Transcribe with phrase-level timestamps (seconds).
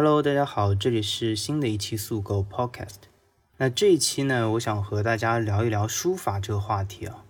[0.00, 3.08] Hello，大家好，这里是新的一期速购 Podcast。
[3.56, 7.24] 那这一期呢，我想和大家聊一聊书法这个话题啊。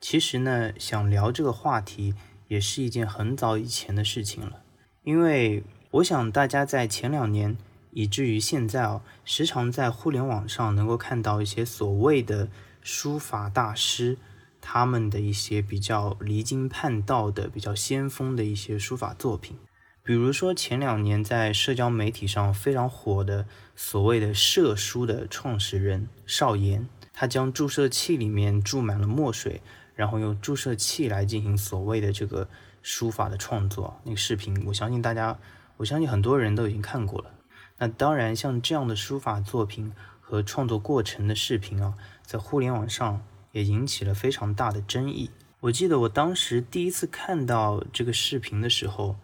[0.00, 2.14] 其实呢，想聊这个话题
[2.48, 4.62] 也是一件很早以前的事情了，
[5.02, 7.58] 因为我想大家在前两年
[7.90, 12.48] 以至于现在啊，时常在互联网上能够看到一些所谓的
[12.80, 14.16] 书法大师。
[14.62, 19.58] 他们的一些比较离经叛道的、比较先锋的一些书法作品，
[20.04, 29.62] 比如说前两年在社交媒体上非常火的所谓的社书的创始人邵岩，他将注射器里面注满了墨水，
[29.94, 32.48] 然后用注射器来进行所谓的这个
[32.82, 34.00] 书法的创作。
[34.04, 35.38] 那个视频，我相信大家，
[35.76, 37.30] 我相信很多人都已经看过了。
[37.78, 43.22] 那当然，像这样的书法作品和创作过程的视频啊，在互联网上。
[43.52, 45.30] 也引起了非常大的争议。
[45.60, 49.16] 我记得我当时第一次看到这个视频的时候，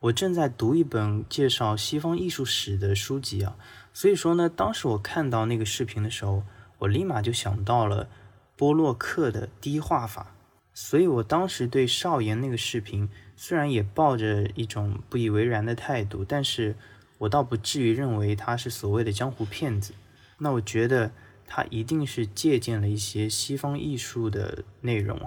[0.00, 3.56] 我正在读一本介绍西方艺术史的书籍啊，
[3.92, 6.42] 所以说呢，当时我看到那个视频的时候，
[6.78, 8.08] 我立马就想到了
[8.56, 10.34] 波洛克的低画法，
[10.72, 16.76] 所以我当时对少言那个视频虽然也抱着一种不以为然的态度，但是
[17.18, 19.94] 我倒不至于认为他是所谓的江湖骗子。
[20.38, 21.10] 那我觉得。
[21.50, 25.18] 他一定是借鉴了一些西方艺术的内容，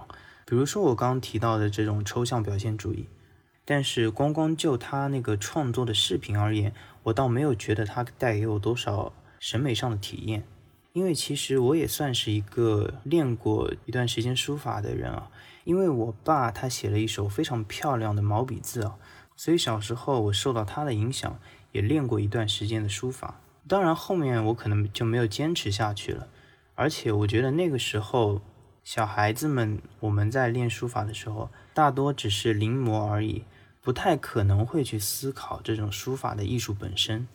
[0.45, 3.07] 比如说我刚刚提到的这种抽象表现主义。
[3.65, 6.73] 但是光光就他那个创作的视频而言，
[7.03, 10.43] 我倒没有觉得他带给我多少审美上的体验。
[10.93, 15.29] 因为其实我也算是一个练过一段时间书法的人啊，
[15.63, 18.97] 因为我爸他写了一手非常漂亮的毛笔字啊，
[19.37, 21.39] 所以小时候我受到他的影响，
[21.71, 23.39] 也练过一段时间的书法。
[23.67, 26.27] 当然，后面我可能就没有坚持下去了。
[26.75, 28.41] 而且，我觉得那个时候，
[28.83, 33.43] 小孩子们我们在练书法的时候，大多只是临摹而已，
[33.81, 37.27] 不太可能会去思考这种书法的艺术本身。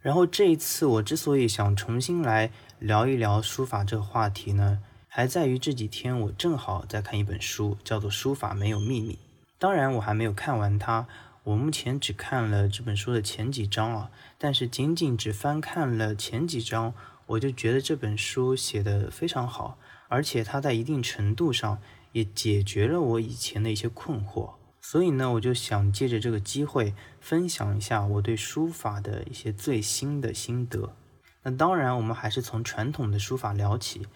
[0.00, 9.14] 然后这一次，我之所以想重新来聊一聊书法这个话题呢，还在于这几天我正好在看一本书，叫做《书法没有秘密》。
[9.58, 11.06] 当然，我还没有看完它。
[11.44, 16.94] 我目前只看了这本书的前几章啊，但是仅仅只翻看了前几章，
[17.26, 19.76] 我就觉得这本书写的非常好，
[20.08, 21.78] 而且它在一定程度上
[22.12, 24.54] 也解决了我以前的一些困惑。
[24.80, 30.94] 所以呢，我就想借着这个机会分享一下我对书法的一些最新的心得。
[31.42, 34.06] 那当然，我们还是从传统的书法聊起。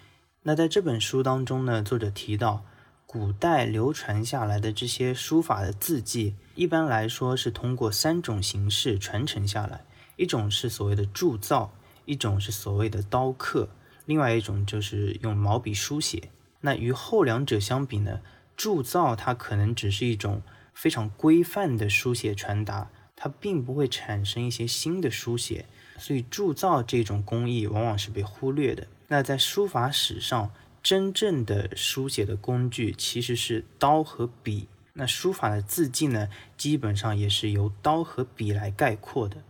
[0.43, 2.65] 那在这本书当中呢，作者提到。
[3.11, 11.73] 古代流传下来的这些书法的字迹，一般来说是通过三种形式传承下来：一种是所谓的铸造，
[12.05, 13.71] 一种是所谓的刀刻，
[14.09, 16.31] 另外一种就是用毛笔书写。
[16.63, 18.23] 那与后两者相比呢？
[18.57, 20.43] 铸造它可能只是一种
[20.73, 25.67] 非常规范的书写传达，它并不会产生一些新的书写，
[25.99, 28.87] 所以铸造这种工艺往往是被忽略的。
[29.09, 30.51] 那在书法史上，
[30.83, 39.45] 真正的书写的工具其实是刀和笔，那书法的字迹呢，基本上也是由刀和笔来概括的。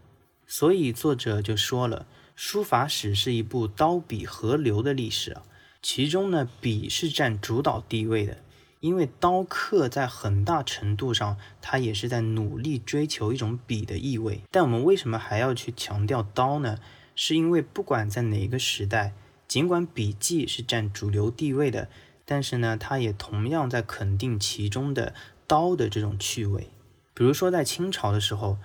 [0.46, 2.06] 所以作者就说了，
[2.40, 5.42] 书法史是一部刀笔合流的历史啊，
[5.82, 8.38] 其中呢，笔是占主导地位的，
[8.78, 14.42] 因为刀刻在很大程度上，它也是在努力追求一种笔的意味。
[14.52, 16.78] 但我们为什么还要去强调刀呢？
[17.16, 19.14] 是因为不管在哪个时代。
[19.48, 21.88] 尽管笔记是占主流地位的，
[22.24, 25.12] 但是呢，它也同样在肯定其中的
[25.48, 26.70] 刀的这种趣味。
[27.14, 28.58] 比如说在清朝的时候，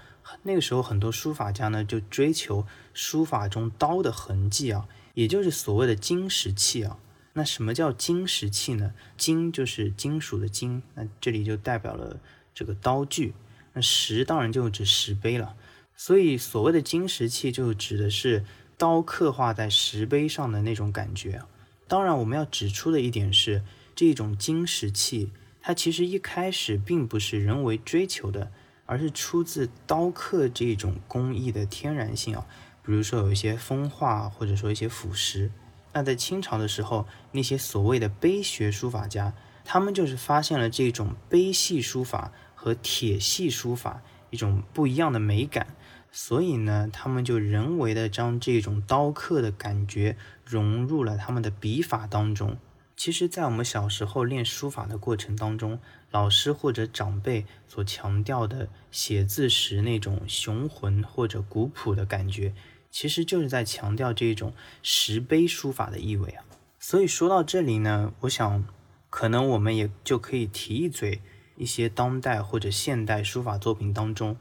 [0.44, 6.98] 那个时候很多书法家呢就追求书法中刀的痕迹啊，也就是所谓的金石器啊。
[7.34, 8.94] 那什么叫金石器呢？
[9.18, 12.20] 金就是金属的金，那这里就代表了
[12.54, 13.34] 这个刀具。
[13.74, 15.56] 那石当然就指石碑了。
[15.96, 18.44] 所以所谓的金石器就指的是。
[18.76, 21.44] 刀刻画在石碑上的那种感觉，
[21.88, 23.62] 当然我们要指出的一点是，
[23.96, 25.30] 这种金石器
[25.62, 28.52] 它其实一开始并不是人为追求的，
[28.86, 32.46] 而是出自刀刻这种工艺的天然性啊。
[32.86, 35.50] 比如说有一些风化或者说一些腐蚀。
[35.94, 39.34] 那在清朝的时候，那些所谓的碑学书法家，
[39.64, 44.02] 他们就是发现了这种碑系书法和铁系书法
[44.32, 45.68] 一种不一样的美感。
[46.12, 52.58] 所以呢，他们就人为的将这种刀刻的感觉融入了他们的笔法当中。
[52.96, 55.80] 其实，在我们小时候练书法的过程当中，
[56.12, 62.54] 老师或者长辈所强调的写字时那种雄浑或者古朴的感觉，
[62.92, 66.46] 其实就是在强调这种石碑书法的意味啊。
[66.80, 68.66] 所以说到这里呢，我想，
[69.10, 71.22] 可能我们也就可以提一嘴
[71.56, 74.38] 一些当代或者现代书法作品当中。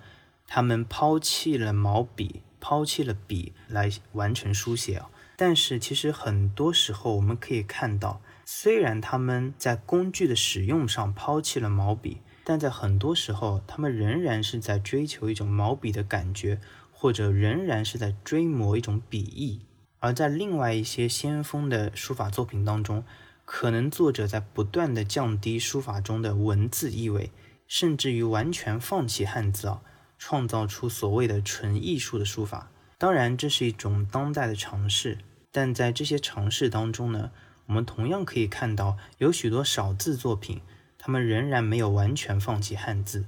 [0.46, 5.08] 他们抛弃了毛笔，抛弃了笔来完成书写啊。
[5.34, 8.20] 但是其实很多时候我们可以看到，
[8.54, 16.60] 虽然他们在工具的使用上抛弃了毛笔，但在很多时候他们仍然是在追求一种毛笔的感觉，
[16.92, 19.62] 或者仍然是在追摹一种笔意。
[20.00, 23.02] 而在另外一些先锋的书法作品当中，
[23.46, 27.32] 可能作者在不断的降低书法中的文字意味，
[27.66, 29.80] 甚至于完全放弃汉字啊，
[30.18, 32.70] 创造出所谓的纯艺术的书法。
[32.98, 35.18] 当然，这是一种当代的尝试。
[35.50, 37.30] 但在这些尝试当中呢，
[37.66, 40.60] 我们同样可以看到有许多少字作品，
[40.98, 43.26] 他们仍然没有完全放弃汉字。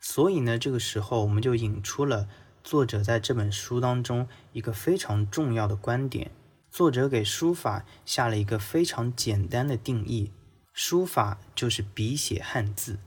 [0.00, 2.28] 所以呢，这个时候我们就引出了
[2.64, 6.30] 作者在这本书当中一个非常重要的观点。
[6.70, 10.32] 作者给书法下了一个非常简单的定义：
[10.72, 12.98] 书法就是笔写汉字。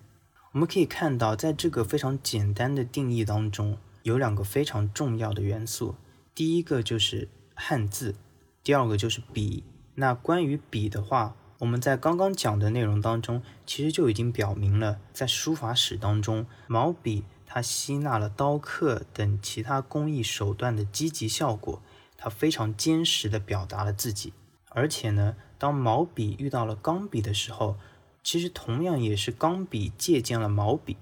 [0.53, 5.95] 我们可以看到，在这个非常简单的定义当中，有两个非常重要的元素。
[6.33, 8.15] 第一个就是汉字。
[8.63, 9.63] 第二个就是笔。
[9.95, 21.81] 那关于笔的话，我们在刚刚讲的内容当中，其实就已经表明了，在书法史当中，毛笔它吸纳了刀刻等其他工艺手段的积极效果，
[22.17, 24.33] 它非常坚实的表达了自己。
[24.71, 27.77] 而且呢，当毛笔遇到了钢笔的时候，
[28.21, 30.97] 其实同样也是钢笔借鉴了毛笔，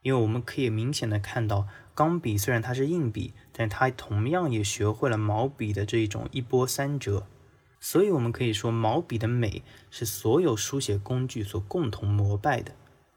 [0.00, 1.66] 因为我们可以明显的看到。
[1.94, 7.26] 钢笔虽然它是硬笔，但它同样也学会了毛笔的这一种一波三折，
[7.80, 12.72] 所以我们可以说毛笔的美是所有书写工具所共同膜拜的。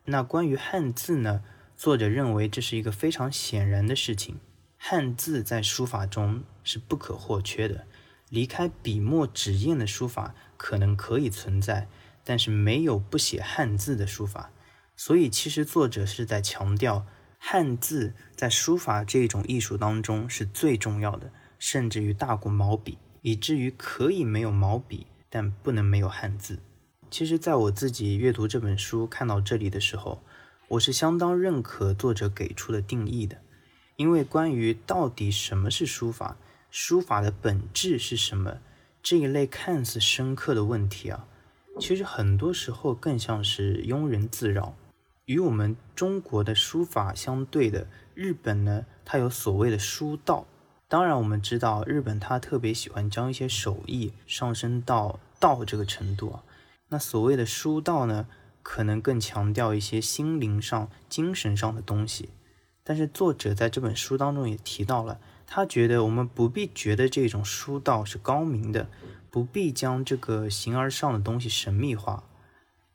[0.05, 1.43] 那关于汉字呢？
[1.75, 4.39] 作者认为这是一个非常显然的事情，
[4.77, 7.85] 汉字在书法中是不可或缺的。
[8.29, 11.87] 离开笔墨纸砚的书法可能可以存在，
[12.23, 14.51] 但是没有不写汉字的书法。
[14.95, 17.05] 所以其实作者是在强调。
[17.43, 26.59] 汉字在书法这种艺术当中是最重要的，甚至于大过毛笔，以至于可以没有毛笔，但不能没有汉字。
[27.09, 30.21] 其实，在我自己阅读这本书看到这里的时候，
[30.69, 33.37] 我是相当认可作者给出的定义的，
[33.97, 36.37] 因为关于到底什么是书法，
[36.69, 38.59] 书法的本质是什么
[39.03, 41.27] 这一类看似深刻的问题啊，
[41.79, 44.75] 其实很多时候更像是庸人自扰。
[45.25, 50.45] 与我们中国的书法相对的，日本呢，它有所谓的书道。
[50.91, 56.43] 当然，我们知道日本他特别喜欢将一些手艺上升到道这个程度啊。
[56.89, 58.27] 那所谓的书道呢，
[58.61, 62.27] 可能更强调一些心灵上、精神上的东西。
[62.83, 65.17] 但是作者在这本书当中也提到了，
[65.47, 68.89] 他觉得我们不必觉得这种书道是高明的，
[69.29, 72.25] 不必将这个形而上的东西神秘化，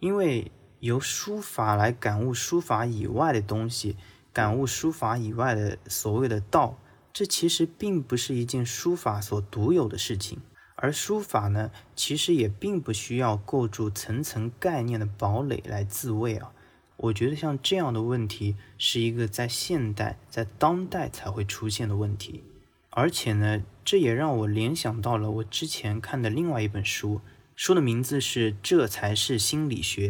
[0.00, 0.52] 因为。
[0.81, 3.96] 由书法来感悟书法以外的东西，
[4.31, 6.76] 感悟书法以外的所谓的道，
[7.18, 10.38] 这其实并不是一件书法所独有的事情。
[10.74, 16.52] 而书法呢，其实也并不需要构筑层层概念的堡垒来自卫啊。
[16.98, 22.44] 我觉得像这样的问题，是一个在现代、在当代才会出现的问题。
[22.90, 27.22] 而且呢，这也让我联想到了我之前看的另外一本书，
[27.54, 30.08] 书的名字是《这才是心理学》。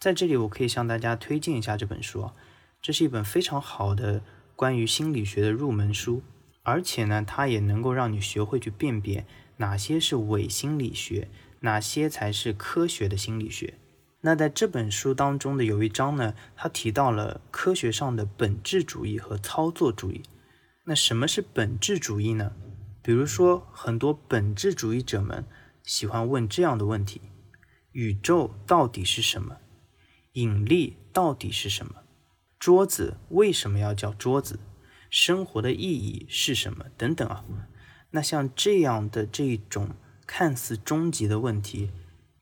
[0.00, 2.32] 在这里，我可以向大家推荐一下这本书啊，
[2.80, 4.22] 这是一本非常好的
[4.54, 6.22] 关于心理学的入门书，
[6.66, 9.24] 而且呢，它也能够让你学会去辨别
[9.58, 11.28] 哪些是伪心理学，
[11.60, 13.74] 哪些才是科学的心理学。
[14.22, 20.22] 那在这本书当中的有一章呢，它提到了科学上的本质主义和操作主义。
[20.86, 22.52] 那什么是本质主义呢？
[23.00, 25.44] 比如说，很多本质主义者们
[25.84, 27.20] 喜欢问这样的问题：
[27.92, 29.58] 宇宙到底是什么？
[30.32, 31.94] 引力到底是什么？
[32.58, 34.58] 桌子为什么要叫桌子？
[35.18, 36.84] 生活的意义是什么？
[36.98, 37.42] 等等啊，
[38.10, 39.92] 那像这样的这种
[40.26, 41.90] 看似终极的问题，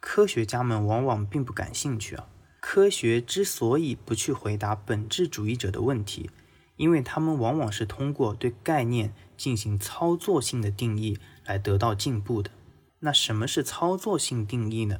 [0.00, 2.26] 科学家们往往并不感兴趣啊。
[2.58, 6.28] 科学之所以不去回答本质主义者的问题，
[6.74, 12.50] 因为他们往往是通过对概念进行操作性的定义来得到进步的。
[12.98, 14.98] 那什么是操作性定义呢？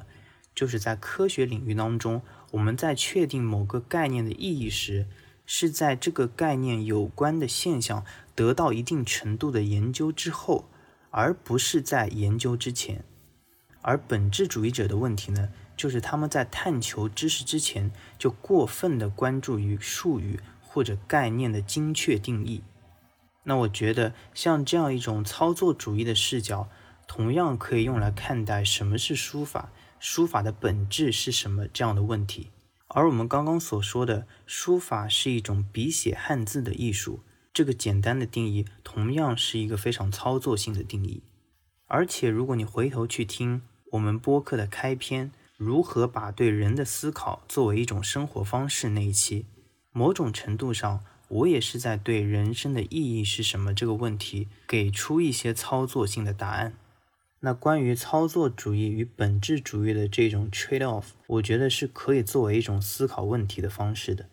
[0.55, 2.21] 就是在科学领域当中。
[2.51, 5.07] 我们在确定某个概念的意义时，
[5.45, 10.69] 是在这个概念有关的现象得到一定程度的研究之后，
[11.11, 13.03] 而不是在研究之前。
[13.81, 22.63] 而本质主义者的问题呢，就是他们在探求知识之前就过分的关注于术语或者概念的精确定义。
[23.43, 26.67] 那我觉得，像这样一种操作主义的视角，
[27.07, 29.69] 同样可以用来看待什么是书法。
[29.99, 31.67] 书法的本质是什么？
[31.67, 32.49] 这样的问题，
[32.95, 37.19] 而我们刚刚所说的书法是一种笔写汉字的艺术，
[37.53, 41.21] 这个简单的定义同样是一个非常操作性的定义。
[41.87, 49.45] 而且，如果你回头去听我们播客的开篇，如何把对人的思考作为一种生活方式那一期，
[49.91, 56.77] 某种程度上，我也是在对人生的意义是什么这个问题给出一些操作性的答案。
[57.45, 64.25] 那关于操作主义与本质主义的这种 trade off，我觉得是可以作为一种思考问题的方式的。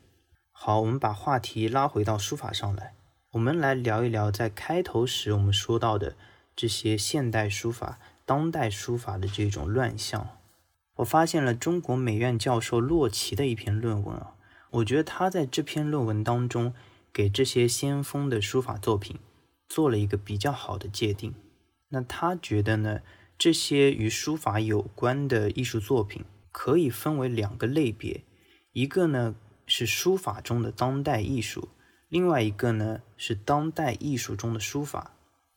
[0.51, 2.95] 好，我们把话题拉回到书法上来，
[3.33, 6.17] 我们来聊一聊在开头时我们说到的。
[6.57, 10.39] 这些现代书法、当代书法的这种乱象，
[10.97, 14.33] 我发现了中国美院教授洛奇的一篇论文啊，
[14.71, 16.73] 我觉得他在这篇论文当中
[17.13, 19.19] 给这些先锋的书法作品
[19.69, 21.35] 做了一个比较好的界定。
[21.93, 23.01] 那他觉得呢，
[23.39, 28.25] 这些与书法有关的艺术作品可以分为两个类别，
[28.73, 29.35] 一个呢
[29.67, 31.69] 是书法中的当代艺术，
[32.09, 35.13] 另外一个呢是当代艺术中的书法。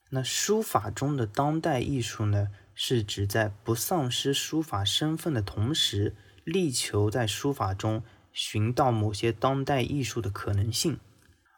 [0.09, 10.97] 那书法中的当代艺术呢，是指在不丧失书法身份的同时，力求在书法中寻到某些当代艺术的可能性；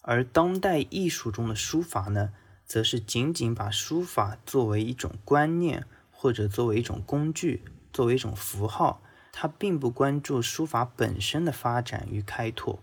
[0.01, 2.31] 而当代艺术中的书法呢，
[2.67, 7.61] 则是仅仅把书法作为一种观念，或者作为一种工具，
[7.93, 12.79] 作为一种符号，它并不关注书法本身的发展与开拓。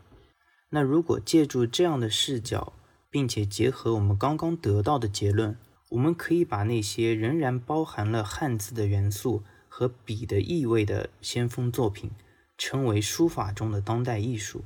[0.71, 2.73] 那如果借助这样的视角，
[3.11, 5.57] 并且结合我们刚刚得到的结论，
[5.91, 12.11] 我们可以把那些仍然包含了汉字的元素和笔的意味的先锋作品
[12.57, 14.65] 称为书法中的当代艺术。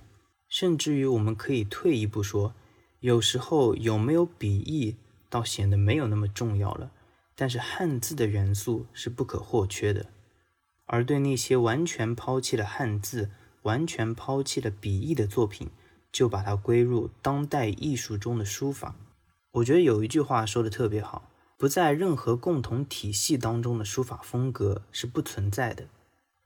[0.49, 2.55] 甚至于，我们可以退一步说，
[3.01, 4.97] 有时候有没有笔意
[5.29, 6.91] 倒显得没有那么重要了。
[7.35, 10.07] 但是汉字的元素是不可或缺的。
[10.87, 13.31] 而对那些完全抛弃了汉字、
[13.63, 15.69] 完全抛弃了笔意的作品，
[16.11, 18.97] 就把它归入当代艺术中的书法。
[19.53, 25.87] 我觉得有一句话说的特别好：不在任何共同体系当中的书法风格是不存在的。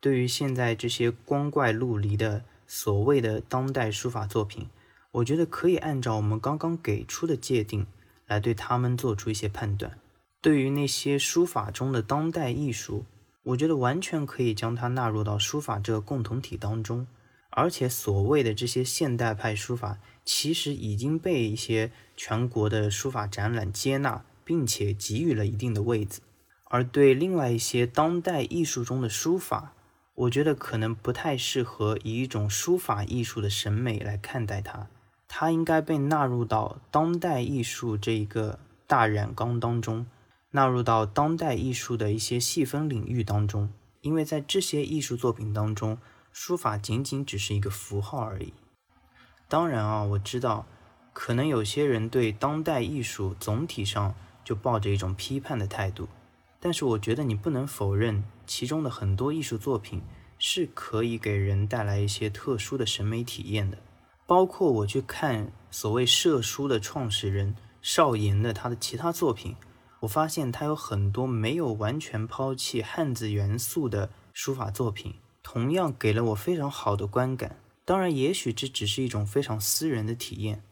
[0.01, 4.69] 对于现在这些光怪陆离的所谓的当代书法作品，
[5.13, 7.87] 我觉得可以按照我们刚刚给出的界定
[8.33, 9.99] 来对他们做出一些判断。
[10.41, 13.05] 对于那些书法中的当代艺术，
[13.43, 17.07] 我觉得完全可以将它纳入到书法这个共同体当中。
[17.51, 26.23] 而且所谓的这些现代派书法，其实已经被一些全国的书法展览接纳，并且给予了一定的位置。
[26.71, 29.75] 而对另外一些当代艺术中的书法，
[30.15, 34.89] 我觉得可能不太适合以一种书法艺术的审美来看待它，
[35.35, 40.05] 它应该被纳入到当代艺术这一个大染缸当中，
[40.51, 43.73] 纳入到当代艺术的一些细分领域当中，
[44.03, 45.97] 因为在这些艺术作品当中。
[46.35, 48.55] 书法仅仅只是一个符号而已。
[49.49, 50.67] 当然啊，我知道，
[51.13, 56.09] 可能有些人对当代艺术总体上就抱着一种批判的态度。
[56.59, 60.01] 但是我觉得你不能否认，其中的很多艺术作品
[60.39, 63.77] 是可以给人带来一些特殊的审美体验的。
[64.33, 69.57] 包括我去看所谓社书的创始人邵岩的他的其他作品，
[70.01, 75.17] 我发现他有很多没有完全抛弃汉字元素的书法作品。
[75.43, 77.59] 同样给了我非常好的观感。
[77.85, 80.63] 当然，也许这只是一种非常私人的体验。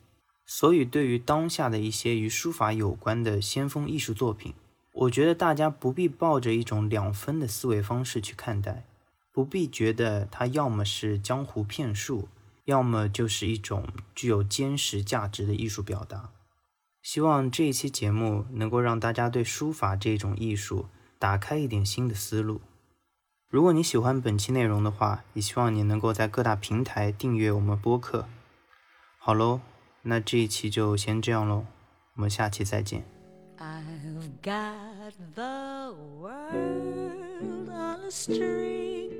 [0.46, 4.54] 所以，对于当下的一些与书法有关的先锋艺术作品，
[4.94, 8.86] 我觉得大家不必抱着一种两分的思维方式去看待，
[9.30, 12.26] 不必觉得它要么是江湖骗术，
[12.70, 16.30] 要么就是一种具有坚实价值的艺术表达。
[17.02, 20.86] 希望这一期节目能够让大家对书法这种艺术
[21.18, 22.60] 打开一点新的思路。
[23.48, 28.28] 如果你喜欢本期内容的话，也希望你能够在各大平台订阅我们播客。
[29.18, 29.60] 好喽，
[30.02, 31.66] 那这一期就先这样喽，
[32.14, 33.04] 我们下期再见。
[33.58, 39.19] I've got the world on a string.